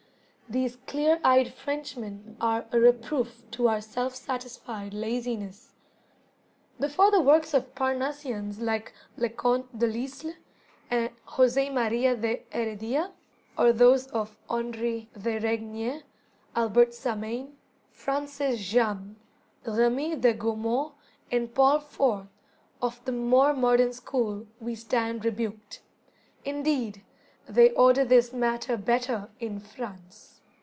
[0.49, 5.71] These clear eyed Frenchmen are a reproof to our self satisfied laziness.
[6.77, 10.33] Before the works of Parnassians like Leconte de Lisle,
[10.89, 13.13] and José Maria de Heredia,
[13.57, 16.03] or those of Henri de Régnier,
[16.53, 17.55] Albert Samain,
[17.89, 19.15] Francis Jammes,
[19.65, 20.91] Remy de Gourmont,
[21.31, 22.25] and Paul Fort,
[22.81, 25.81] of the more modern school, we stand rebuked.
[26.43, 27.05] Indeed
[27.47, 30.27] "They order this matter better in France."